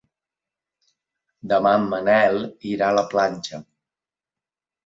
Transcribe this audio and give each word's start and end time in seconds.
Demà 1.51 1.75
en 1.81 1.85
Manel 1.93 2.39
irà 2.73 2.89
a 2.89 2.97
la 3.01 3.07
platja. 3.15 3.63